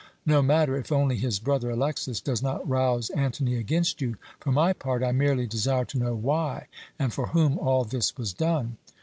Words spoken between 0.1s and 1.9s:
No matter, if only his brother